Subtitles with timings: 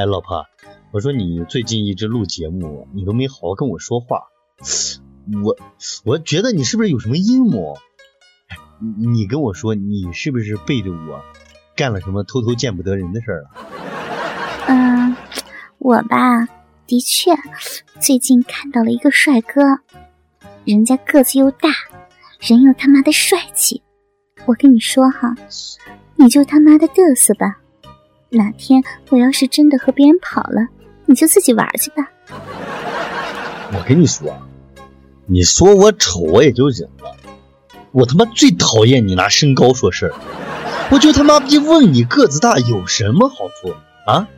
[0.00, 0.46] 哎，老婆，
[0.92, 4.28] 我说你最近一直录节目，你都没好好跟我说话，
[5.44, 5.58] 我
[6.06, 7.76] 我觉得你是不是有什么阴谋？
[9.12, 11.22] 你跟我说，你是不是背着我
[11.76, 13.50] 干了什么偷偷见不得人的事儿啊？
[14.68, 15.14] 嗯，
[15.76, 16.48] 我吧，
[16.86, 17.32] 的确，
[18.00, 19.60] 最近看到了一个帅哥，
[20.64, 21.68] 人家个子又大，
[22.38, 23.82] 人又他妈的帅气。
[24.46, 25.36] 我跟你说哈，
[26.16, 27.59] 你就他妈的嘚瑟吧。
[28.30, 30.68] 哪天我要是真的和别人跑了，
[31.06, 32.08] 你就自己玩去吧。
[33.72, 34.32] 我跟你说，
[35.26, 37.14] 你说我丑我也就忍了，
[37.92, 40.14] 我他妈最讨厌你拿身高说事儿。
[40.92, 43.74] 我就他妈逼问你个子大有什么好处
[44.06, 44.28] 啊？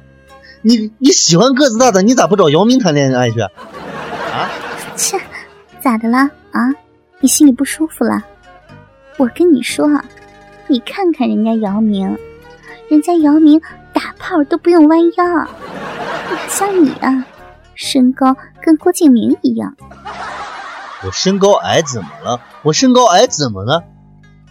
[0.61, 3.41] 你你喜欢个子大的，你咋不找姚明谈恋爱去？
[3.41, 3.51] 啊？
[4.97, 5.19] 切，
[5.81, 6.19] 咋的了
[6.51, 6.75] 啊？
[7.21, 8.23] 你心里不舒服了？
[9.17, 9.89] 我跟你说，
[10.67, 12.17] 你看看人家姚明，
[12.89, 13.61] 人家姚明。
[14.23, 17.27] 打炮都不用弯腰，哪像你啊，
[17.75, 19.75] 身高跟郭敬明一样。
[21.05, 22.41] 我身高矮怎么了？
[22.63, 23.83] 我身高矮怎么了？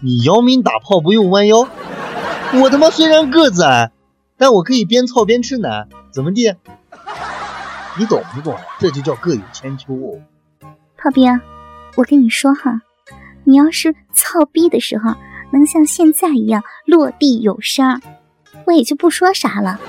[0.02, 1.70] 你姚明打炮不用弯腰，
[2.54, 3.92] 我他妈虽然个子矮，
[4.38, 6.54] 但我可以边操边吃奶，怎么地？
[7.98, 8.58] 你懂不懂？
[8.78, 10.20] 这就叫各有千秋哦。
[10.98, 11.40] 炮兵，
[11.96, 12.82] 我跟你说哈，
[13.46, 15.16] 你要是操逼的时候
[15.54, 18.02] 能像现在一样落地有声。
[18.66, 19.80] 我也就不说啥了，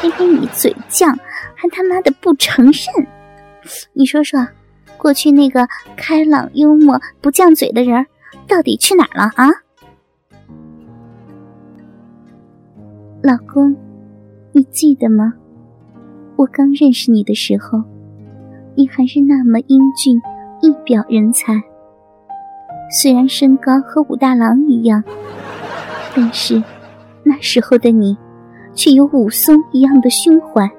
[0.00, 1.16] 偏偏你嘴犟，
[1.54, 3.06] 还他妈的不承认。
[3.92, 4.46] 你说说，
[4.96, 8.04] 过去那个开朗幽默不犟嘴的人，
[8.48, 9.48] 到底去哪儿了啊？
[13.22, 13.76] 老公，
[14.52, 15.32] 你记得吗？
[16.36, 17.82] 我刚认识你的时候，
[18.74, 20.20] 你还是那么英俊，
[20.60, 21.62] 一表人才。
[22.90, 25.04] 虽然身高和武大郎一样，
[26.16, 26.62] 但是。
[27.32, 28.14] 那时候的你，
[28.74, 30.70] 却有武松一样的胸怀。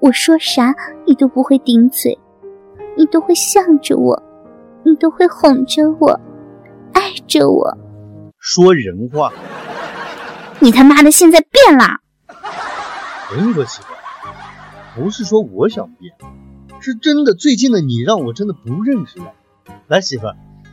[0.00, 0.74] 我说啥，
[1.06, 2.18] 你都不会顶嘴，
[2.96, 4.20] 你都会向着我，
[4.84, 6.20] 你都会哄着我，
[6.92, 7.78] 爱着我。
[8.40, 9.32] 说人话。
[10.58, 12.00] 你他妈的现在变了。
[13.30, 13.86] 我跟你说，媳妇，
[15.00, 16.12] 不是说我想变，
[16.80, 17.32] 是真的。
[17.32, 19.34] 最近的你让我真的不认识了。
[19.86, 20.24] 来，媳妇，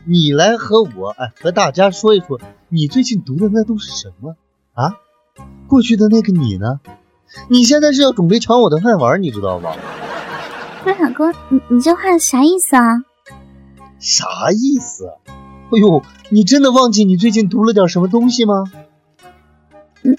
[0.08, 4.36] 你来和我，哎，和大家说一说，你最近读的那都是什么？
[4.74, 4.98] 啊，
[5.68, 6.80] 过去的那个你呢？
[7.50, 9.72] 你现在是要准备抢我的饭碗，你知道吗？
[10.84, 13.04] 不是老公，你你这话啥意思啊？
[14.00, 15.08] 啥意思？
[15.72, 18.64] 哎呦，你真的忘记你最近读了点什么东西吗？
[20.04, 20.18] 嗯，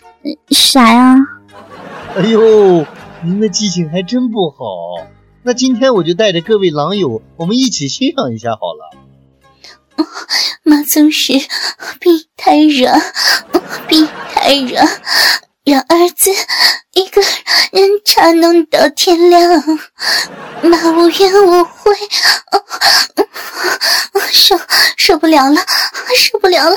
[0.51, 1.17] 啥呀？
[2.17, 2.87] 哎呦，
[3.25, 4.57] 您的记性还真不好。
[5.43, 8.82] 那今天我就带着各位狼友，我们一起欣赏一下好了。
[10.65, 11.33] 妈总是
[12.01, 12.91] 逼太热，
[13.89, 14.87] 逼太软，
[15.65, 16.31] 让儿子
[16.95, 17.21] 一个
[17.73, 19.63] 人插弄到天亮。
[20.63, 21.93] 妈无怨无悔，
[24.31, 24.57] 受
[24.97, 25.57] 受不了了，
[26.17, 26.77] 受不了了。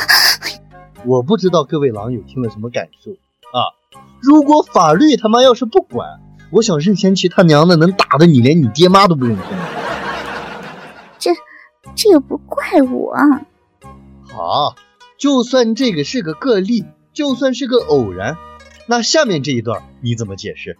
[1.06, 3.74] 我不知道各位狼友听了什么感受啊？
[4.22, 6.20] 如果法律他妈要是不管，
[6.52, 9.44] 我想任贤齐他娘的能打的你连你爹妈都不认识。
[11.94, 13.16] 这这又不怪我。
[14.24, 14.76] 好，
[15.18, 18.38] 就算这个是个个例，就算是个偶然，
[18.88, 20.78] 那下面这一段你怎么解释？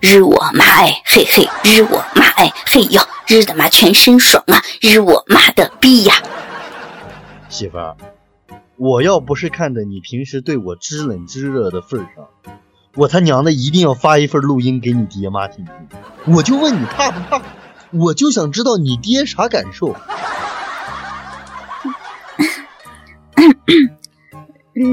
[0.00, 6.14] 日我妈哎嘿嘿，日我妈哎嘿哟，日的妈全身爽啊，日我妈的逼呀！
[7.48, 7.96] 媳妇儿，
[8.76, 12.28] 我要不是看在你平时对我知冷知热的份上，
[12.96, 16.34] 我他娘的一定要发一份录音给你爹妈听听。
[16.34, 17.42] 我就问你怕不怕？
[17.92, 19.94] 我就想知道你爹啥感受。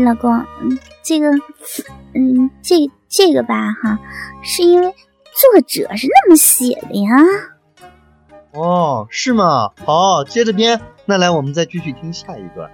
[0.06, 0.46] 老公，
[1.04, 1.32] 这个，
[2.14, 2.76] 嗯，这
[3.08, 3.98] 这个吧，哈，
[4.44, 7.10] 是因为作者是那么写的呀。
[8.52, 9.70] 哦，是吗？
[9.86, 10.82] 好，接着编。
[11.06, 12.70] 那来，我们再继续听下一段。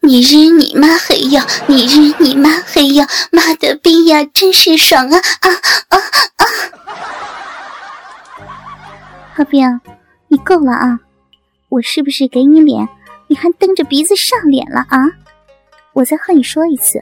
[0.00, 1.46] 你日你妈黑呀！
[1.66, 3.06] 你日你妈黑呀！
[3.30, 5.50] 妈的逼呀，真是爽啊啊
[5.88, 5.98] 啊
[6.36, 6.44] 啊！
[9.38, 9.80] 阿冰，
[10.26, 10.98] 你够了啊！
[11.68, 12.88] 我是不是给你脸，
[13.28, 14.98] 你还蹬着鼻子上脸了啊？
[15.92, 17.00] 我再和你说一次，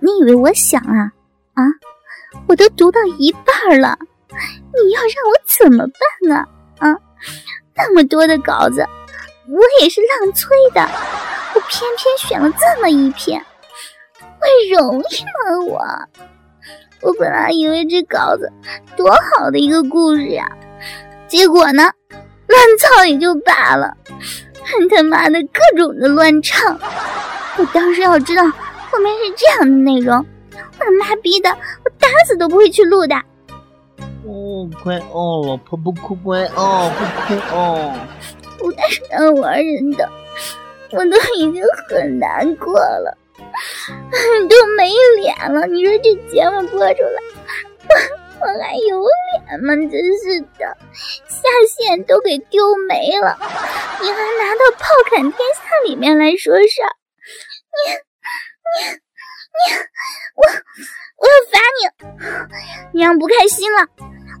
[0.00, 1.12] 你以为我想啊
[1.54, 1.62] 啊！
[2.48, 3.96] 我都读到一半了，
[4.28, 6.48] 你要让我怎么办啊
[6.78, 6.98] 啊！
[7.76, 8.84] 那么多的稿子，
[9.46, 10.80] 我也是浪催的，
[11.54, 13.40] 我偏偏选了这么一篇，
[14.18, 15.64] 会容易吗？
[15.68, 18.52] 我我本来以为这稿子
[18.96, 20.44] 多好的一个故事呀，
[21.28, 21.82] 结果呢，
[22.46, 23.96] 乱操也就罢了，
[24.62, 26.78] 还他妈的各种的乱唱。
[27.58, 33.16] 我当时要知道后面是这样的内容，我他妈逼的，我打死都不会去录的。
[34.24, 37.92] 哦，乖哦，老婆不哭，乖哦，不哭哦。
[38.58, 40.08] 不带当玩人的，
[40.92, 43.16] 我都已经很难过了，
[44.48, 44.90] 都没
[45.20, 45.66] 脸了。
[45.66, 47.22] 你说这节目播出来，
[47.88, 47.94] 我
[48.38, 49.00] 我还有
[49.48, 49.74] 脸吗？
[49.90, 50.76] 真是的，
[51.26, 53.36] 下线都给丢没了，
[54.00, 56.82] 你还拿到《炮砍天下》里面来说事，
[57.72, 58.92] 你你
[59.56, 59.58] 你，
[60.36, 60.42] 我
[61.16, 63.88] 我要罚你，你让不开心了，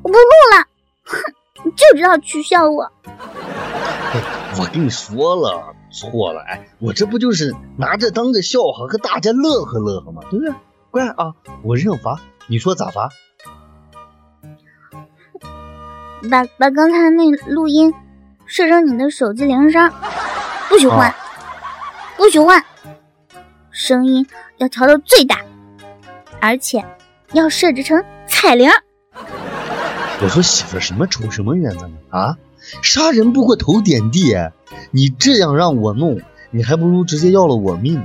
[0.02, 0.18] 我不录
[0.52, 0.66] 了，
[1.04, 1.18] 哼，
[1.64, 2.92] 你就知道取笑我。
[4.58, 10.22] 我跟你说了，错了，哎，我这不就是拿着当个笑话和大家乐呵乐呵吗？
[10.30, 10.54] 对不对？
[10.90, 13.10] 乖啊，我认罚，你说咋罚？
[16.26, 17.92] 把把刚才那录音
[18.46, 19.90] 设成你的手机铃声，
[20.68, 21.14] 不许换，
[22.16, 22.64] 不许换，
[23.70, 24.26] 声音
[24.58, 25.40] 要调到最大，
[26.40, 26.84] 而且
[27.32, 28.68] 要设置成彩铃。
[30.22, 31.90] 我说媳妇，什么仇什么怨呢？
[32.10, 32.36] 啊？
[32.82, 34.34] 杀人不过头点地，
[34.90, 36.20] 你这样让我弄，
[36.50, 38.02] 你还不如直接要了我命。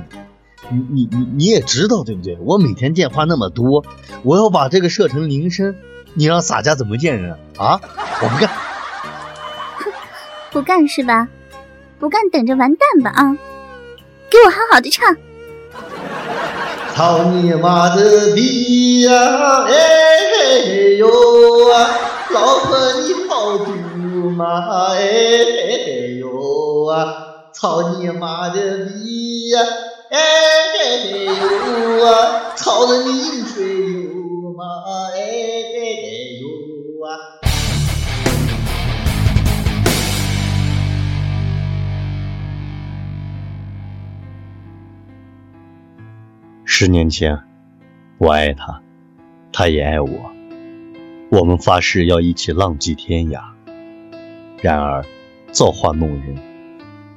[0.70, 2.38] 你你你你也知道对不对？
[2.40, 3.84] 我每天电话那么多，
[4.22, 5.74] 我要把这个设成铃声，
[6.14, 7.80] 你让洒家怎么见人啊？
[8.22, 8.50] 我不干，
[10.52, 11.28] 不干是吧？
[11.98, 13.36] 不干等着完蛋吧啊！
[14.30, 15.14] 给我好好的唱。
[16.94, 19.64] 操你妈的逼呀！
[19.66, 20.58] 哎
[20.98, 21.08] 呦
[21.72, 21.90] 啊！
[22.30, 23.72] 老婆你好毒。
[24.30, 25.02] 嘛哎
[26.18, 27.14] 呦啊！
[27.54, 29.58] 操你妈的逼呀！
[30.10, 30.18] 哎
[31.24, 32.52] 呦啊！
[32.56, 34.10] 操的你饮水流
[34.56, 34.64] 妈
[46.82, 47.38] 十年前，
[48.18, 48.82] 我爱他，
[49.52, 50.32] 他也爱我，
[51.30, 53.40] 我们发誓要一起浪迹天涯。
[54.60, 55.04] 然而，
[55.52, 56.36] 造化弄人，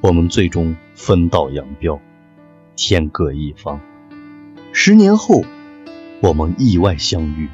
[0.01, 1.99] 我们最终分道扬镳，
[2.75, 3.81] 天各一方。
[4.71, 5.43] 十年后，
[6.21, 7.49] 我们意外相遇。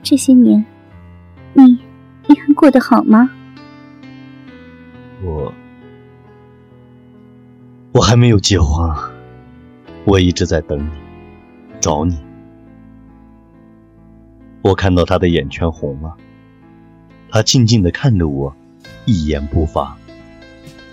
[0.00, 0.64] 这些年，
[1.54, 1.76] 你
[2.28, 3.28] 你还过得好吗？
[5.24, 5.52] 我
[7.90, 8.88] 我还没有结婚，
[10.04, 10.90] 我一直在等你，
[11.80, 12.18] 找你。
[14.62, 16.16] 我看到他的眼圈红了。
[17.28, 18.54] 他静静地看着我，
[19.04, 19.96] 一言不发。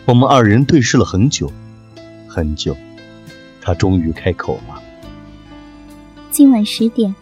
[0.06, 1.51] 我们二人对视了很久，
[2.27, 2.75] 很久。
[3.62, 4.81] 他终于开口了
[6.31, 7.13] ：“今晚十点，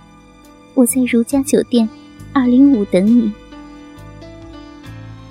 [0.73, 1.89] 我在如家酒店
[2.33, 3.31] 二零五等你。”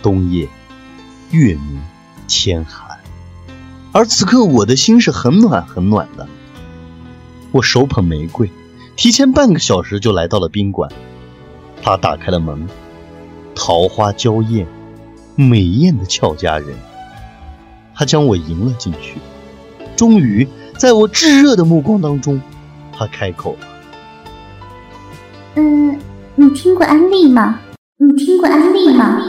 [0.03, 0.49] 冬夜，
[1.31, 1.79] 月明，
[2.27, 2.99] 天寒，
[3.93, 6.27] 而此刻我的心是很暖很暖的。
[7.55, 8.51] 我手捧玫瑰，
[8.97, 10.91] 提前半个小时就来到了宾馆。
[11.81, 12.69] 他打开了门。
[13.55, 14.67] 桃花娇艳，
[15.37, 16.75] 美艳的俏佳人，
[17.95, 19.19] 他将我迎了进去。
[19.95, 22.43] 终于，在我炙热的目光当中，
[22.93, 23.67] 他开口了
[25.55, 25.97] ：“嗯，
[26.35, 27.61] 你听过安利吗？
[27.99, 29.21] 你听过安利吗？”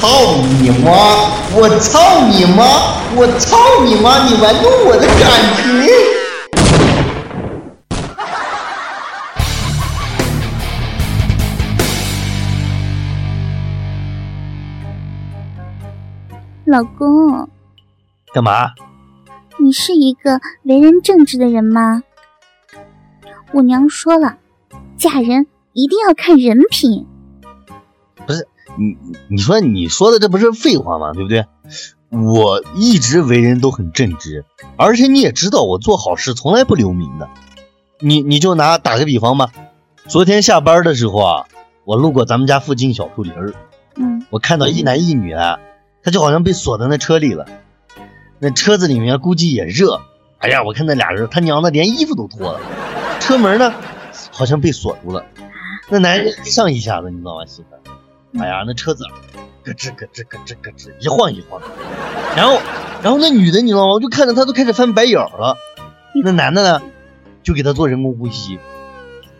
[0.00, 0.92] 操你妈！
[1.56, 1.98] 我操
[2.28, 2.62] 你妈！
[3.16, 4.28] 我操你妈！
[4.28, 5.18] 你玩弄我的感
[5.56, 5.64] 情！
[16.64, 17.48] 老公，
[18.32, 18.70] 干嘛？
[19.58, 22.04] 你是一个为人正直的人吗？
[23.50, 24.36] 我娘说了，
[24.96, 27.04] 嫁人一定要看人品。
[28.78, 28.96] 你，
[29.28, 31.12] 你说你说的这不是废话吗？
[31.12, 31.44] 对不对？
[32.10, 34.44] 我一直为人都很正直，
[34.76, 37.28] 而且你也知道，我做好事从来不留名的。
[38.00, 39.50] 你你就拿打个比方吧，
[40.06, 41.46] 昨天下班的时候啊，
[41.84, 43.52] 我路过咱们家附近小树林儿，
[43.96, 45.58] 嗯，我看到一男一女啊。
[46.00, 47.44] 他就好像被锁在那车里了，
[48.38, 50.00] 那车子里面估计也热。
[50.38, 52.60] 哎呀，我看那俩人，他娘的连衣服都脱了。
[53.20, 53.74] 车门呢，
[54.30, 55.26] 好像被锁住了。
[55.90, 57.68] 那男人一上一下子，你知道吗，媳妇？
[58.38, 59.04] 哎呀，那车子
[59.64, 61.66] 咯吱咯吱咯吱咯吱一晃一晃的。
[62.36, 62.60] 然后，
[63.02, 63.92] 然后那女的你知道吗？
[63.94, 65.56] 我就看着她都开始翻白眼了。
[66.24, 66.82] 那男的呢，
[67.42, 68.58] 就给她做人工呼吸。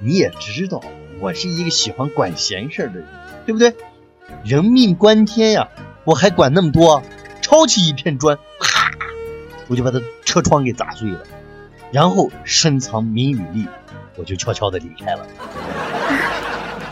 [0.01, 0.81] 你也知道，
[1.21, 3.07] 我是一个喜欢管闲事的人，
[3.47, 3.75] 对不对？
[4.45, 5.69] 人命关天呀！
[6.05, 7.03] 我还管那么多，
[7.43, 8.91] 抄起一片砖，啪，
[9.67, 11.21] 我就把他车窗给砸碎了，
[11.91, 13.67] 然后深藏名与利，
[14.17, 15.27] 我就悄悄的离开了。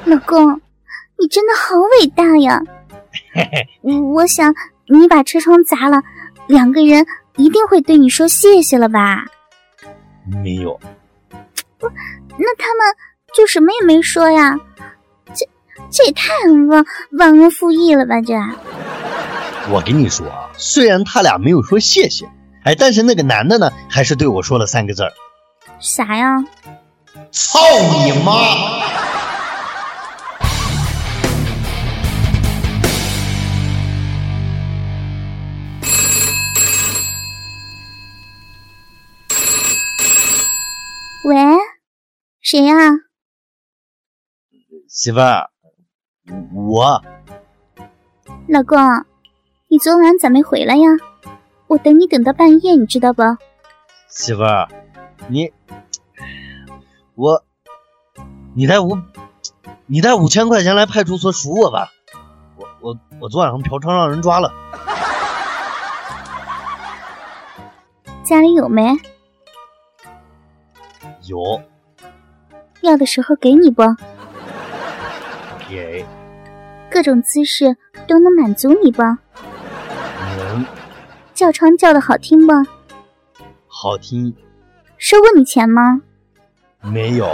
[0.07, 0.61] 老公，
[1.19, 2.61] 你真的好伟大呀！
[4.15, 4.55] 我想
[4.89, 6.03] 你把车窗砸了，
[6.47, 7.07] 两个人
[7.37, 9.25] 一定会对你说谢谢了吧？
[10.43, 10.79] 没有。
[11.79, 11.89] 不，
[12.37, 12.95] 那他们
[13.35, 14.57] 就什么也没说呀？
[15.35, 15.49] 这
[15.91, 16.33] 这也太
[16.69, 16.85] 忘
[17.19, 18.21] 忘恩负义了吧？
[18.21, 18.35] 这。
[19.71, 22.29] 我跟你说啊，虽然他俩没有说谢谢，
[22.65, 25.13] 哎，但是那个男的呢，还是对我说了三个字儿。
[25.81, 26.45] 啥呀？
[27.31, 27.59] 操
[28.05, 28.33] 你妈！
[44.89, 45.51] 媳妇儿，
[46.55, 47.03] 我。
[48.49, 48.79] 老公，
[49.69, 50.89] 你昨晚咋没回来呀？
[51.67, 53.23] 我等你等到半夜，你知道不？
[54.09, 54.69] 媳妇儿，
[55.29, 55.53] 你，
[57.17, 57.43] 我，
[58.55, 58.97] 你带五，
[59.87, 61.91] 你带五千块钱来派出所赎我吧。
[62.57, 64.55] 我我我昨晚上嫖娼让人抓了。
[68.23, 68.97] 家里有没？
[71.25, 71.61] 有，
[72.83, 73.83] 要的时候给你不？
[75.69, 76.05] 给。
[76.91, 79.03] 各种姿势都能满足你不？
[79.03, 80.65] 能。
[81.35, 82.53] 叫床叫的好听不？
[83.67, 84.35] 好听。
[84.99, 86.01] 收过你钱吗？
[86.83, 87.27] 没有。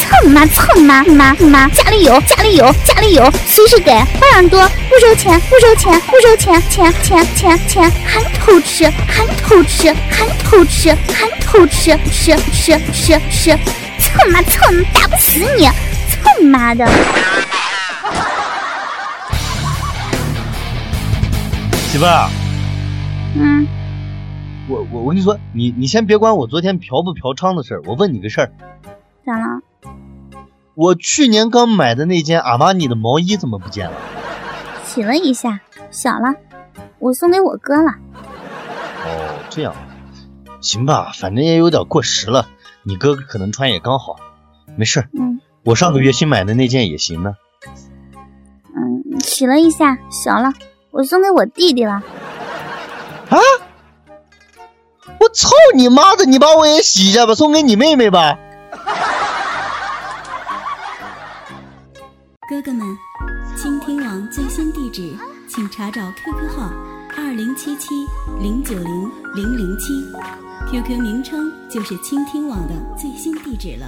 [0.00, 13.50] 操你妈操你妈你妈你妈，家里有家里有家里有，随时给，花样多，不收钱不收钱不收钱钱钱钱钱，还偷吃还偷吃还偷吃还偷吃吃吃吃吃，
[14.00, 15.68] 操你妈蹭，打不死你，
[16.22, 16.86] 蹭妈的！
[21.90, 22.28] 媳妇儿，
[23.36, 23.66] 嗯，
[24.68, 28.52] 我我我跟你说，你你先别管我昨天嫖不嫖娼的事儿，我问你个事儿，
[29.24, 29.60] 咋了？
[30.74, 33.96] 我去年刚买的那件阿玛尼的毛衣怎么不见了？
[34.84, 35.58] 洗了一下，
[35.90, 36.34] 小了，
[37.00, 37.90] 我送给我哥了。
[39.04, 39.74] 哦，这样，
[40.60, 42.46] 行吧，反正也有点过时了，
[42.84, 44.16] 你哥哥可能穿也刚好，
[44.76, 45.08] 没事。
[45.18, 45.27] 嗯，
[45.64, 47.34] 我上个月新买的那件也行呢。
[48.74, 50.52] 嗯，洗了一下，小了，
[50.90, 51.92] 我送给我弟弟了。
[53.30, 53.38] 啊！
[55.20, 56.24] 我操你妈的！
[56.24, 58.38] 你把我也洗一下吧，送给你妹妹吧。
[62.48, 62.86] 哥哥们，
[63.56, 65.14] 倾听网最新地址，
[65.48, 66.70] 请查找 QQ 号
[67.16, 68.06] 二零七七
[68.40, 69.92] 零九零零零七
[70.70, 73.86] ，QQ 名称就是倾听网的最新地址了。